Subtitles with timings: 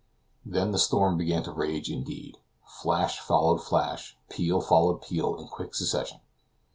[0.43, 2.39] Then the storm began to rage indeed.
[2.65, 6.21] Flash followed flash, peal followed peal in quick succession.